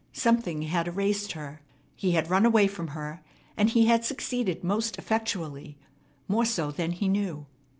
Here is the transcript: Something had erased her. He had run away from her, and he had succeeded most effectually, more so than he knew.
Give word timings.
Something 0.13 0.63
had 0.63 0.87
erased 0.87 1.33
her. 1.33 1.61
He 1.95 2.13
had 2.13 2.31
run 2.31 2.43
away 2.43 2.65
from 2.65 2.87
her, 2.97 3.21
and 3.55 3.69
he 3.69 3.85
had 3.85 4.03
succeeded 4.03 4.63
most 4.63 4.97
effectually, 4.97 5.77
more 6.27 6.43
so 6.45 6.71
than 6.71 6.93
he 6.93 7.07
knew. 7.07 7.45